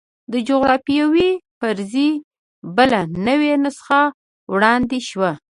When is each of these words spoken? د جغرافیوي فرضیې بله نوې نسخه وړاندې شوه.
د 0.31 0.33
جغرافیوي 0.49 1.29
فرضیې 1.59 2.09
بله 2.75 2.99
نوې 3.27 3.53
نسخه 3.63 4.01
وړاندې 4.53 4.99
شوه. 5.09 5.31